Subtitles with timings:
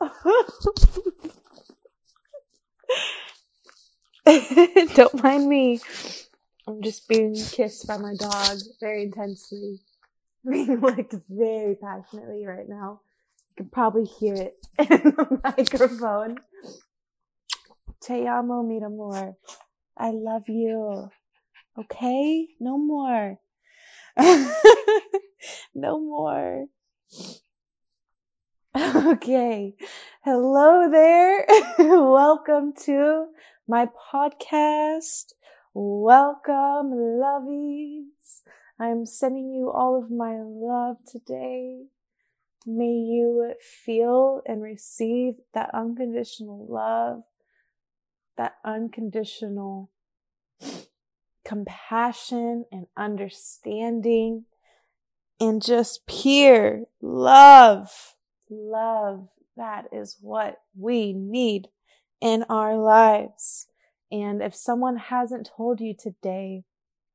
[4.94, 5.80] Don't mind me.
[6.66, 9.80] I'm just being kissed by my dog very intensely.
[10.48, 13.00] Being licked very passionately right now.
[13.48, 16.38] You can probably hear it in the microphone.
[18.00, 19.36] Te amo, mi amor.
[19.96, 21.10] I love you.
[21.78, 22.48] Okay?
[22.60, 23.38] No more.
[25.74, 26.66] no more.
[29.08, 29.74] Okay.
[30.22, 31.44] Hello there.
[31.78, 33.26] Welcome to
[33.66, 35.32] my podcast.
[35.74, 38.42] Welcome, lovies.
[38.78, 41.86] I'm sending you all of my love today.
[42.66, 47.22] May you feel and receive that unconditional love,
[48.36, 49.90] that unconditional
[51.44, 54.44] compassion and understanding,
[55.40, 58.14] and just pure love.
[58.50, 59.28] Love.
[59.56, 61.68] That is what we need
[62.20, 63.66] in our lives.
[64.10, 66.64] And if someone hasn't told you today,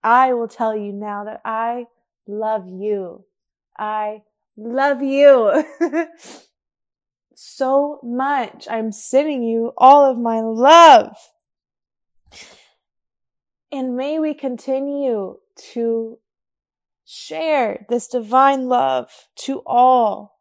[0.03, 1.85] I will tell you now that I
[2.27, 3.25] love you.
[3.77, 4.23] I
[4.57, 5.65] love you
[7.35, 8.67] so much.
[8.69, 11.15] I'm sending you all of my love.
[13.71, 15.37] And may we continue
[15.73, 16.19] to
[17.05, 20.32] share this divine love to all,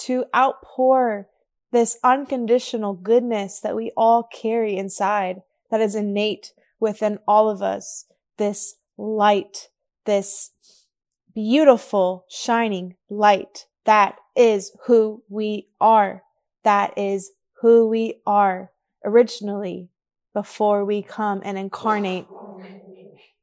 [0.00, 1.28] to outpour
[1.72, 8.06] this unconditional goodness that we all carry inside that is innate within all of us.
[8.36, 9.68] This light,
[10.04, 10.50] this
[11.34, 13.66] beautiful shining light.
[13.84, 16.22] That is who we are.
[16.64, 18.72] That is who we are
[19.04, 19.88] originally
[20.34, 22.26] before we come and incarnate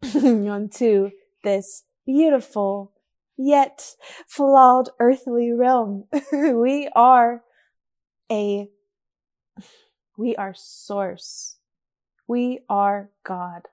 [0.16, 1.12] onto
[1.44, 2.94] this beautiful
[3.38, 3.96] yet
[4.28, 6.06] flawed earthly realm.
[6.32, 7.44] we are
[8.32, 8.70] a,
[10.18, 11.58] we are source.
[12.28, 13.64] We are God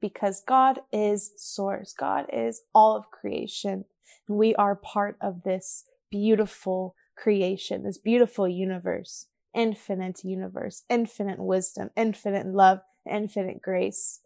[0.00, 1.92] because God is source.
[1.92, 3.84] God is all of creation.
[4.28, 12.46] We are part of this beautiful creation, this beautiful universe, infinite universe, infinite wisdom, infinite
[12.46, 12.80] love,
[13.10, 14.20] infinite grace.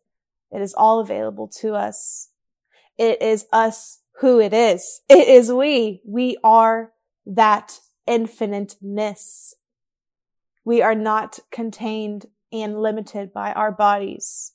[0.50, 2.30] It is all available to us.
[2.98, 5.00] It is us who it is.
[5.08, 6.02] It is we.
[6.04, 6.92] We are
[7.26, 9.54] that infiniteness.
[10.64, 14.52] We are not contained and limited by our bodies.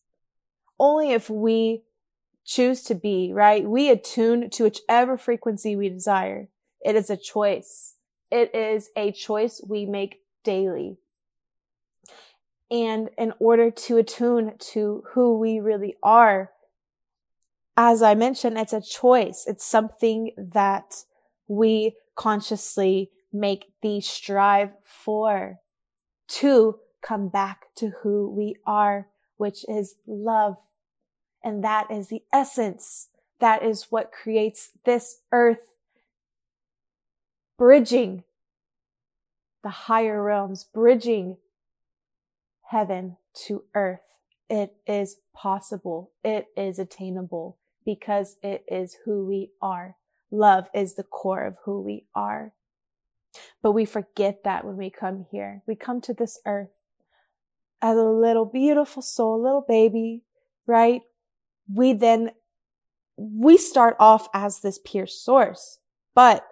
[0.80, 1.84] Only if we
[2.44, 3.64] choose to be, right?
[3.64, 6.50] We attune to whichever frequency we desire.
[6.82, 7.96] It is a choice.
[8.30, 10.98] It is a choice we make daily.
[12.70, 16.52] And in order to attune to who we really are,
[17.78, 19.46] as I mentioned, it's a choice.
[19.48, 21.04] It's something that
[21.48, 25.60] we consciously make the strive for
[26.28, 30.58] to come back to who we are, which is love.
[31.44, 33.10] And that is the essence.
[33.40, 35.76] That is what creates this earth
[37.58, 38.24] bridging
[39.64, 41.38] the higher realms, bridging
[42.70, 44.00] heaven to earth.
[44.50, 46.12] It is possible.
[46.24, 49.96] It is attainable because it is who we are.
[50.32, 52.54] Love is the core of who we are.
[53.62, 55.62] But we forget that when we come here.
[55.68, 56.70] We come to this earth
[57.82, 60.24] as a little beautiful soul, little baby,
[60.66, 61.02] right?
[61.72, 62.32] We then,
[63.18, 65.80] we start off as this pure source,
[66.14, 66.48] but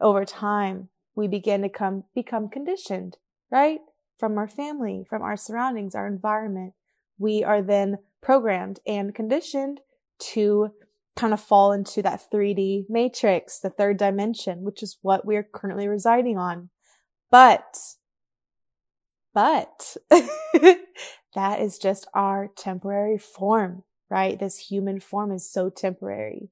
[0.00, 3.16] over time, we begin to come, become conditioned,
[3.50, 3.80] right?
[4.18, 6.74] From our family, from our surroundings, our environment.
[7.18, 9.80] We are then programmed and conditioned
[10.18, 10.70] to
[11.16, 15.88] kind of fall into that 3D matrix, the third dimension, which is what we're currently
[15.88, 16.70] residing on.
[17.30, 17.76] But,
[19.34, 24.38] but that is just our temporary form, right?
[24.38, 26.50] This human form is so temporary.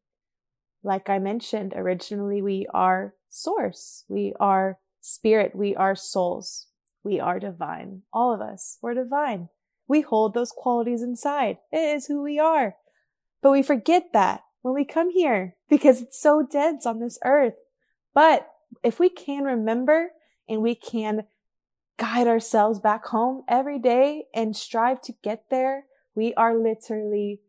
[0.83, 4.05] Like I mentioned, originally we are source.
[4.09, 5.55] We are spirit.
[5.55, 6.67] We are souls.
[7.05, 8.03] We are divine.
[8.13, 8.79] All of us.
[8.83, 9.49] We're divine.
[9.89, 11.59] We hold those qualities inside.
[11.71, 12.75] It is who we are.
[13.43, 17.57] But we forget that when we come here because it's so dense on this earth.
[18.15, 18.49] But
[18.83, 20.11] if we can remember
[20.49, 21.25] and we can
[21.99, 25.85] guide ourselves back home every day and strive to get there,
[26.15, 27.41] we are literally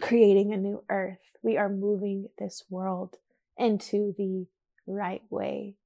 [0.00, 1.36] creating a new earth.
[1.42, 3.16] We are moving this world
[3.56, 4.46] into the
[4.86, 5.76] right way.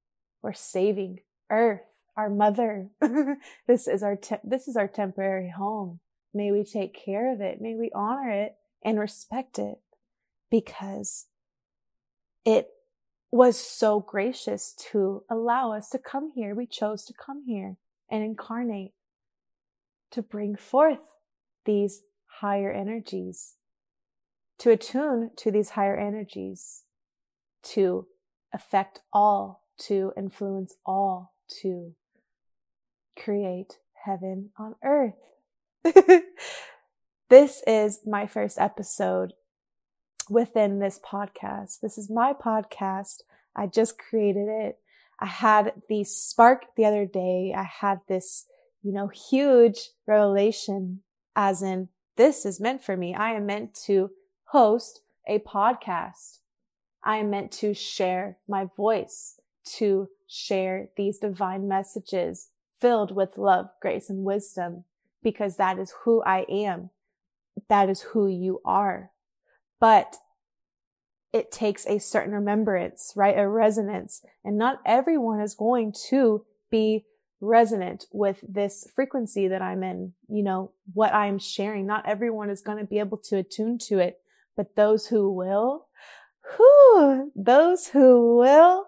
[0.43, 1.21] We're saving
[1.51, 1.81] earth,
[2.17, 2.89] our mother.
[3.67, 6.01] this is our, te- this is our temporary home.
[6.37, 7.63] May we take care of it.
[7.63, 9.79] May we honor it and respect it
[10.51, 11.27] because
[12.45, 12.69] it
[13.31, 16.55] was so gracious to allow us to come here.
[16.55, 17.79] We chose to come here
[18.11, 18.93] and incarnate
[20.11, 21.17] to bring forth
[21.65, 22.03] these
[22.41, 23.55] higher energies,
[24.59, 26.83] to attune to these higher energies,
[27.63, 28.07] to
[28.53, 31.95] affect all, to influence all, to
[33.19, 35.21] create heaven on earth.
[37.29, 39.35] this is my first episode
[40.29, 41.81] within this podcast.
[41.81, 43.23] This is my podcast.
[43.55, 44.79] I just created it.
[45.21, 47.55] I had the spark the other day.
[47.57, 48.47] I had this,
[48.83, 51.01] you know, huge revelation
[51.35, 53.15] as in this is meant for me.
[53.15, 54.11] I am meant to
[54.47, 56.39] host a podcast.
[57.05, 59.41] I am meant to share my voice,
[59.77, 62.49] to share these divine messages
[62.81, 64.85] filled with love, grace, and wisdom,
[65.27, 66.91] because that is who I am.
[67.69, 69.11] That is who you are.
[69.81, 70.19] But
[71.33, 73.37] it takes a certain remembrance, right?
[73.37, 74.25] A resonance.
[74.45, 77.07] And not everyone is going to be
[77.41, 81.87] resonant with this frequency that I'm in, you know, what I'm sharing.
[81.87, 84.21] Not everyone is going to be able to attune to it,
[84.57, 85.89] but those who will,
[86.57, 88.87] who, those who will,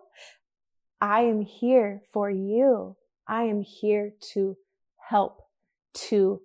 [1.00, 2.94] I am here for you.
[3.26, 4.56] I am here to
[5.08, 5.42] help,
[5.94, 6.42] to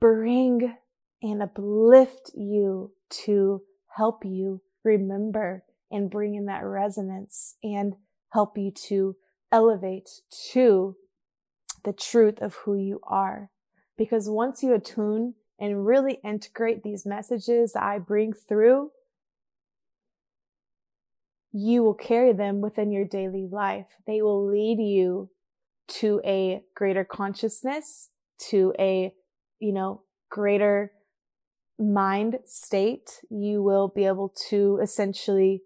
[0.00, 0.76] bring
[1.22, 3.62] and uplift you, to
[3.96, 7.94] help you remember and bring in that resonance and
[8.32, 9.16] help you to
[9.50, 10.08] elevate
[10.52, 10.96] to
[11.84, 13.50] the truth of who you are.
[13.96, 18.90] Because once you attune and really integrate these messages that I bring through,
[21.52, 23.86] you will carry them within your daily life.
[24.06, 25.30] They will lead you
[25.88, 28.10] to a greater consciousness,
[28.50, 29.12] to a,
[29.58, 30.92] you know, greater
[31.78, 33.20] mind state.
[33.30, 35.62] You will be able to essentially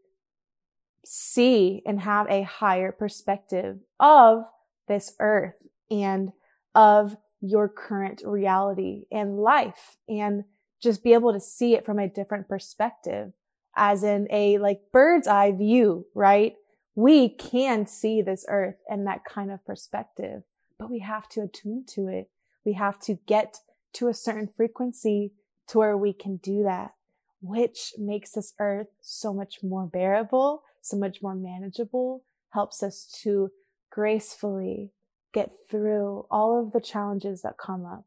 [1.05, 4.45] see and have a higher perspective of
[4.89, 6.31] this earth and
[6.75, 10.45] of your current reality and life and
[10.83, 13.33] just be able to see it from a different perspective
[13.77, 16.55] as in a like bird's eye view, right?
[16.95, 20.43] We can see this earth in that kind of perspective,
[20.79, 22.29] but we have to attune to it.
[22.65, 23.59] We have to get
[23.95, 25.33] to a certain frequency
[25.69, 26.93] to where we can do that,
[27.41, 33.51] which makes this earth so much more bearable, so much more manageable, helps us to
[33.91, 34.91] gracefully
[35.33, 38.05] get through all of the challenges that come up,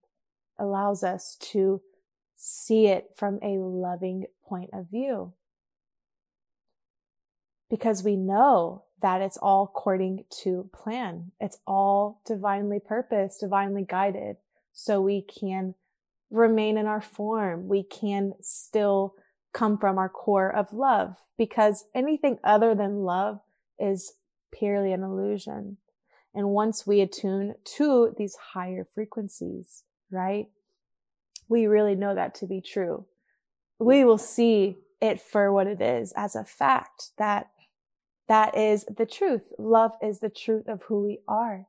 [0.59, 1.81] allows us to
[2.35, 5.33] see it from a loving point of view
[7.75, 11.33] because we know that it's all according to plan.
[11.41, 14.37] It's all divinely purposed, divinely guided.
[14.71, 15.75] So we can
[16.31, 17.67] remain in our form.
[17.67, 19.15] We can still
[19.53, 23.41] come from our core of love because anything other than love
[23.77, 24.13] is
[24.57, 25.75] purely an illusion.
[26.33, 30.47] And once we attune to these higher frequencies, right?
[31.49, 33.05] We really know that to be true.
[33.79, 37.49] We will see it for what it is as a fact that
[38.27, 39.53] that is the truth.
[39.57, 41.67] Love is the truth of who we are.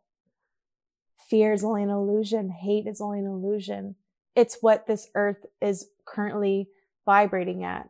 [1.29, 2.51] Fear is only an illusion.
[2.51, 3.97] Hate is only an illusion.
[4.35, 6.69] It's what this earth is currently
[7.05, 7.89] vibrating at,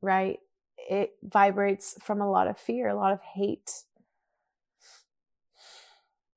[0.00, 0.38] right?
[0.76, 3.84] It vibrates from a lot of fear, a lot of hate.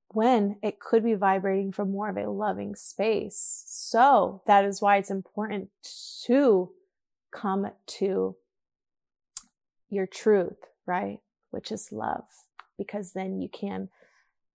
[0.10, 3.64] When it could be vibrating from more of a loving space.
[3.68, 5.70] So that is why it's important
[6.24, 6.72] to
[7.32, 8.36] come to
[9.90, 11.20] your truth, right?
[11.52, 12.26] Which is love,
[12.78, 13.90] because then you can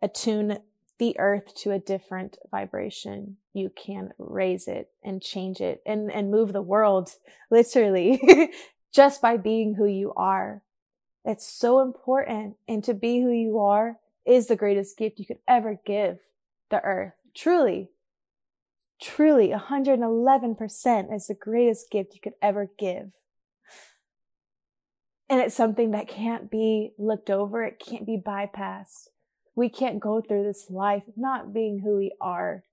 [0.01, 0.59] attune
[0.99, 3.37] the earth to a different vibration.
[3.53, 7.11] You can raise it and change it and, and move the world
[7.51, 8.21] literally
[8.93, 10.63] just by being who you are.
[11.25, 12.57] It's so important.
[12.69, 16.19] And to be who you are is the greatest gift you could ever give
[16.71, 17.15] the earth.
[17.35, 17.91] Truly,
[19.01, 23.13] truly 111% is the greatest gift you could ever give.
[25.33, 27.65] And it's something that can't be looked over.
[27.65, 29.09] It can't be bypassed.
[29.55, 32.65] We can't go through this life not being who we are.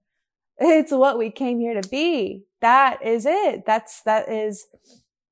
[0.57, 2.43] It's what we came here to be.
[2.59, 3.65] That is it.
[3.65, 4.67] That's, that is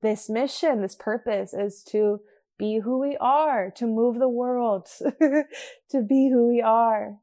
[0.00, 2.20] this mission, this purpose is to
[2.58, 4.88] be who we are, to move the world,
[5.90, 7.18] to be who we are.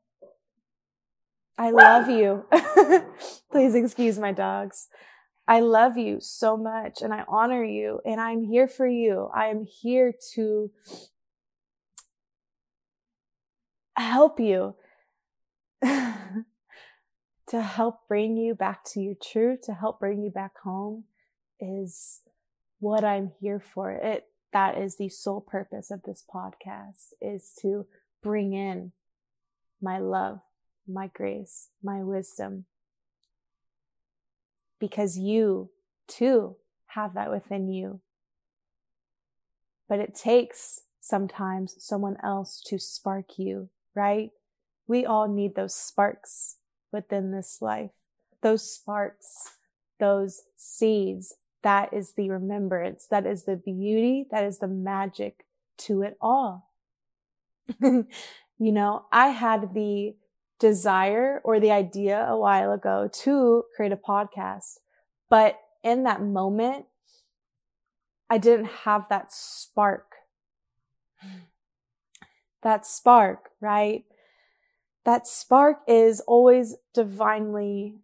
[1.57, 2.45] I love you.
[3.51, 4.88] Please excuse my dogs.
[5.47, 9.29] I love you so much and I honor you and I'm here for you.
[9.33, 10.71] I am here to
[13.95, 14.75] help you,
[15.81, 21.03] to help bring you back to your truth, to help bring you back home
[21.59, 22.21] is
[22.79, 23.91] what I'm here for.
[23.91, 27.85] It, that is the sole purpose of this podcast is to
[28.23, 28.93] bring in
[29.81, 30.39] my love,
[30.87, 32.65] my grace, my wisdom.
[34.88, 35.72] Because you
[36.08, 38.01] too have that within you.
[39.89, 44.30] But it takes sometimes someone else to spark you, right?
[44.88, 46.58] We all need those sparks
[46.92, 47.89] within this life.
[48.42, 49.58] Those sparks,
[50.00, 51.36] those seeds.
[51.63, 53.08] That is the remembrance.
[53.10, 54.27] That is the beauty.
[54.30, 55.46] That is the magic
[55.80, 56.70] to it all.
[57.82, 58.06] you
[58.60, 60.15] know, I had the
[60.59, 64.79] desire or the idea a while ago to create a podcast,
[65.29, 66.85] but in that moment,
[68.29, 70.15] I didn't have that spark.
[72.63, 74.05] That spark, right?
[75.03, 78.00] That spark is always divinely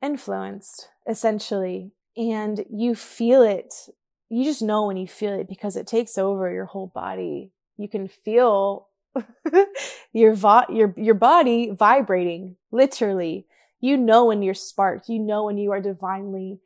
[0.00, 1.90] influenced, essentially.
[2.16, 3.88] And you feel it.
[4.28, 7.50] You just know when you feel it because it takes over your whole body.
[7.76, 8.86] You can feel
[10.12, 13.46] your vo- your your body vibrating literally
[13.80, 16.60] you know when you're sparked you know when you are divinely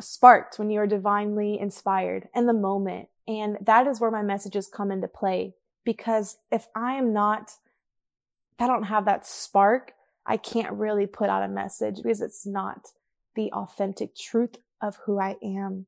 [0.00, 3.08] sparked, when you are divinely inspired in the moment.
[3.26, 5.54] And that is where my messages come into play.
[5.84, 7.52] Because if I am not,
[8.58, 9.92] I don't have that spark,
[10.26, 12.88] I can't really put out a message because it's not
[13.34, 15.86] the authentic truth of who I am.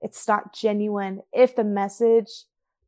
[0.00, 2.44] It's not genuine if the message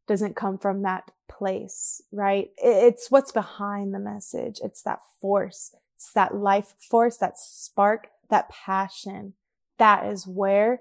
[0.06, 2.50] doesn't come from that place, right?
[2.56, 4.60] It's what's behind the message.
[4.62, 5.74] It's that force.
[5.96, 9.34] It's that life force, that spark, that passion
[9.78, 10.80] that is where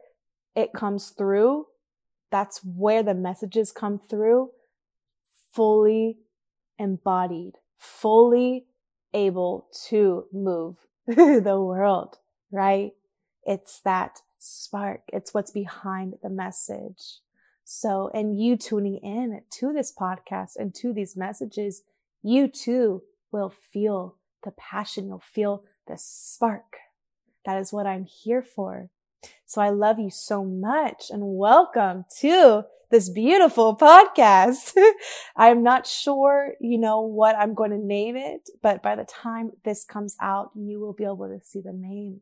[0.55, 1.65] it comes through.
[2.29, 4.51] That's where the messages come through
[5.51, 6.17] fully
[6.77, 8.65] embodied, fully
[9.13, 10.77] able to move
[11.08, 12.20] the world,
[12.51, 12.91] right?
[13.43, 15.01] It's that spark.
[15.12, 17.22] It's what's behind the message.
[17.74, 21.84] So, and you tuning in to this podcast and to these messages,
[22.22, 25.08] you too will feel the passion.
[25.08, 26.75] You'll feel the spark
[27.46, 28.90] that is what I'm here for.
[29.46, 34.75] So I love you so much and welcome to this beautiful podcast.
[35.38, 39.51] I'm not sure, you know, what I'm going to name it, but by the time
[39.63, 42.20] this comes out, you will be able to see the name.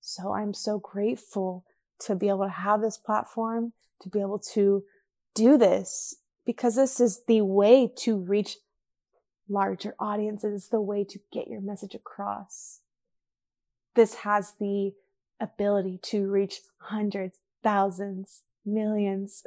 [0.00, 1.64] So I'm so grateful
[2.00, 4.84] to be able to have this platform, to be able to
[5.34, 8.58] do this because this is the way to reach
[9.48, 12.80] larger audiences, the way to get your message across
[13.96, 14.92] this has the
[15.40, 19.42] ability to reach hundreds, thousands, millions,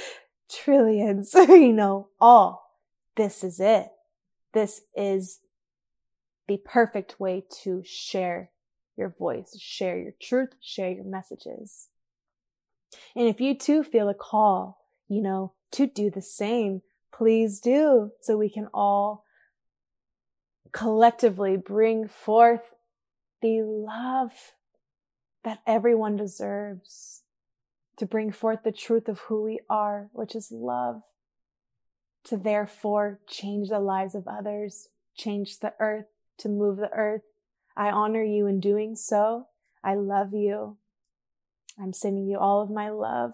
[0.50, 2.78] trillions, you know, all.
[3.16, 3.90] This is it.
[4.52, 5.40] This is
[6.48, 8.50] the perfect way to share
[8.96, 11.88] your voice, share your truth, share your messages.
[13.14, 16.82] And if you too feel a call, you know, to do the same,
[17.12, 19.24] please do so we can all
[20.72, 22.74] collectively bring forth
[23.42, 24.32] the love
[25.42, 27.22] that everyone deserves
[27.96, 31.02] to bring forth the truth of who we are, which is love,
[32.24, 36.06] to therefore change the lives of others, change the earth,
[36.38, 37.22] to move the earth.
[37.76, 39.48] I honor you in doing so.
[39.84, 40.78] I love you.
[41.80, 43.32] I'm sending you all of my love.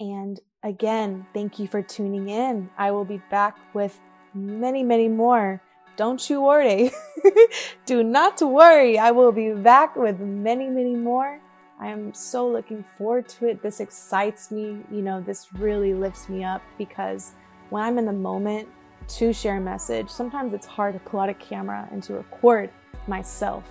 [0.00, 2.70] And again, thank you for tuning in.
[2.76, 3.98] I will be back with
[4.34, 5.62] many, many more
[5.98, 6.92] don't you worry.
[7.86, 8.98] Do not worry.
[9.00, 11.40] I will be back with many, many more.
[11.80, 13.62] I am so looking forward to it.
[13.62, 14.78] This excites me.
[14.92, 17.32] You know, this really lifts me up because
[17.70, 18.68] when I'm in the moment
[19.08, 22.70] to share a message, sometimes it's hard to pull out a camera and to record
[23.08, 23.64] myself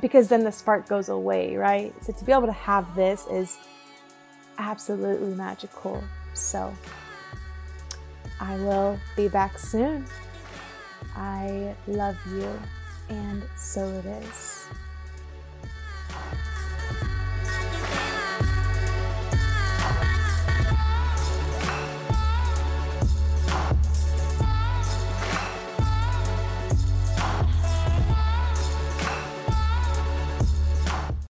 [0.00, 1.92] because then the spark goes away, right?
[2.04, 3.58] So to be able to have this is
[4.58, 6.02] absolutely magical.
[6.34, 6.72] So
[8.40, 10.06] I will be back soon.
[11.16, 12.48] I love you,
[13.08, 14.66] and so it is.